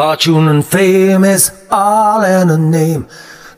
[0.00, 3.06] Fortune and fame is all in a name.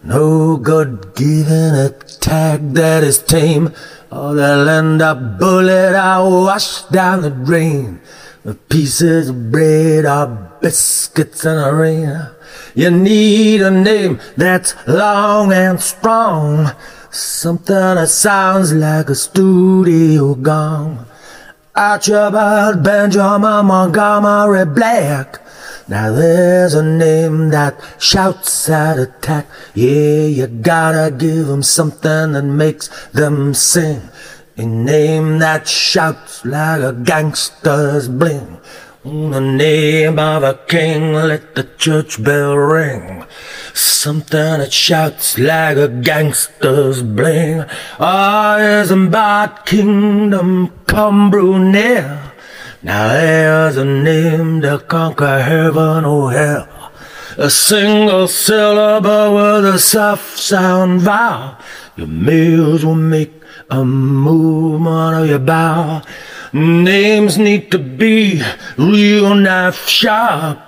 [0.02, 3.72] No good giving a tag that is tame,
[4.10, 8.00] or they'll end up bullet or washed down the drain.
[8.42, 12.26] With pieces of bread or biscuits in a rain.
[12.74, 16.72] You need a name that's long and strong.
[17.12, 21.06] Something that sounds like a studio gong.
[21.76, 25.41] Archibald Benjamin Montgomery Black.
[25.88, 29.46] Now there's a name that shouts at attack.
[29.74, 34.02] Yeah, you gotta give them something that makes them sing.
[34.56, 38.58] A name that shouts like a gangster's bling.
[39.04, 43.24] In the name of a king, let the church bell ring.
[43.74, 47.64] Something that shouts like a gangster's bling.
[47.98, 52.31] Ah, isn't bad kingdom come brew near?
[52.84, 56.90] Now there's a name to conquer heaven or hell.
[57.38, 61.58] A single syllable with a soft sound vowel.
[61.94, 66.02] Your meals will make a movement of your bow.
[66.52, 68.42] Names need to be
[68.76, 70.58] real knife sharp.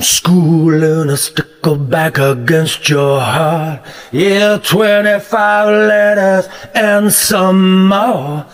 [0.00, 3.82] Schooling a stickle back against your heart.
[4.10, 8.46] Yeah, 25 letters and some more.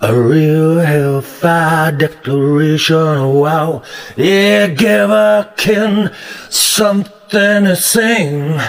[0.00, 3.82] A real hellfire declaration, wow.
[4.16, 6.10] Yeah, give a kin
[6.50, 8.60] something to sing.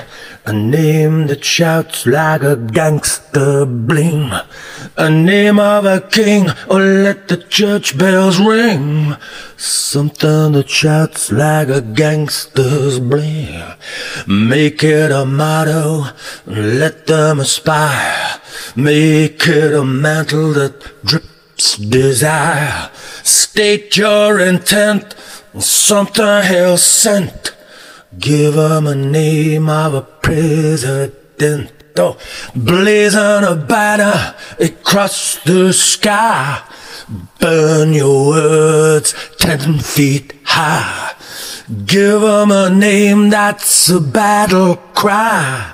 [0.46, 4.32] A name that shouts like a gangster bling.
[4.98, 9.18] A name of a king, or let the church bells ring.
[9.58, 13.62] Something that shouts like a gangster's bling.
[14.26, 16.06] Make it a motto,
[16.46, 18.40] let them aspire.
[18.78, 22.90] Make it a mantle that drips desire.
[23.22, 25.14] State your intent,
[25.60, 27.52] something hell sent.
[28.18, 31.75] Give 'em a name of a president.
[31.98, 32.18] Oh,
[32.54, 36.62] blazing a banner across the sky.
[37.40, 41.14] Burn your words ten feet high.
[41.86, 45.72] Give 'em a name that's a battle cry.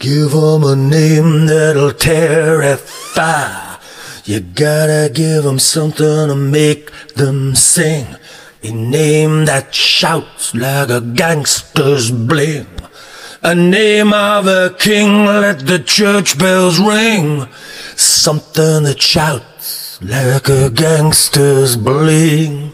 [0.00, 3.76] Give 'em a name that'll terrify.
[4.24, 8.16] You gotta give 'em something to make them sing.
[8.64, 12.66] A name that shouts like a gangster's bling.
[13.42, 17.46] A name of a king, let the church bells ring.
[17.94, 22.72] Something that shouts like a gangster's bling.